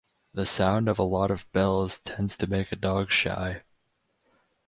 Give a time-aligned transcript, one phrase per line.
[0.33, 3.61] The sound of a lot of bells tends to make a dog shy.